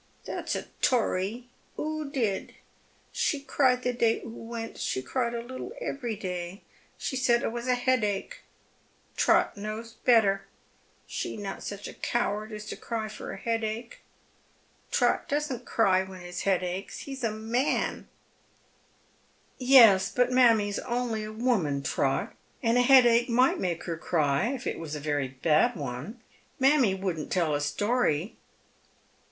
"That's 0.25 0.55
a 0.55 0.63
tory. 0.81 1.45
Oo 1.79 2.09
did. 2.09 2.55
She 3.11 3.39
cried 3.39 3.83
the 3.83 3.93
deny 3.93 4.21
oo 4.25 4.29
went,— 4.45 4.79
she 4.79 4.99
cried 5.03 5.35
a 5.35 5.43
little 5.43 5.73
every 5.79 6.15
day, 6.15 6.63
she 6.97 7.15
said 7.15 7.43
it 7.43 7.51
was 7.51 7.67
a 7.67 7.75
headache,— 7.75 8.39
Trot 9.15 9.55
knows 9.57 9.93
better, 9.93 10.47
she 11.05 11.37
not 11.37 11.61
such 11.61 11.87
a 11.87 11.93
coward 11.93 12.51
as 12.51 12.65
to 12.69 12.75
cry 12.75 13.07
for 13.09 13.31
a 13.31 13.37
headache. 13.37 13.99
Trot 14.89 15.29
doesn't 15.29 15.65
cry 15.65 16.01
when 16.03 16.21
his 16.21 16.41
head 16.41 16.63
aches, 16.63 17.01
he's 17.01 17.23
a 17.23 17.29
man 17.29 17.93
1" 17.93 17.95
y 17.95 18.07
On 18.07 18.07
the 18.07 18.07
Thresliold 18.07 18.81
of 18.81 19.59
a 19.59 19.63
Discovery. 19.67 19.67
fifS 19.67 19.69
"Yes, 19.69 20.15
hut 20.15 20.31
mammie's 20.31 20.79
only 20.79 21.23
a 21.25 21.31
woman, 21.31 21.83
Trot, 21.83 22.35
and 22.63 22.79
a 22.79 22.81
headache 22.81 23.29
mii^ht 23.29 23.59
make 23.59 23.83
her 23.83 23.97
cry 23.97 24.47
if 24.47 24.65
it 24.65 24.79
was 24.79 24.95
a 24.95 24.99
rery 25.01 25.39
bad 25.43 25.75
one. 25.75 26.19
Mammie 26.57 26.95
wouldn't 26.95 27.31
tell 27.31 27.53
a 27.53 27.61
story." 27.61 28.35